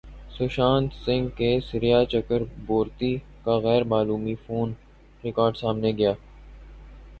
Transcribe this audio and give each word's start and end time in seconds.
Sushant 0.37 0.91
Singh 1.03 1.29
case 1.37 1.65
Rhea 1.81 1.99
Chakraborty 2.11 3.13
کا 3.43 3.55
غیر 3.65 3.83
معمولی 3.91 4.35
فون 4.45 4.69
ریکارڈ 5.23 5.57
سامنے 5.57 5.91
گیا 5.97 6.13